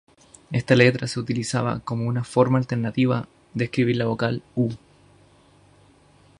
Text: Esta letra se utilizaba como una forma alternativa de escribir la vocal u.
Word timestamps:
Esta 0.51 0.75
letra 0.75 1.05
se 1.05 1.19
utilizaba 1.19 1.79
como 1.81 2.07
una 2.07 2.23
forma 2.23 2.57
alternativa 2.57 3.27
de 3.53 3.65
escribir 3.65 3.97
la 3.97 4.05
vocal 4.07 4.41
u. 4.55 4.71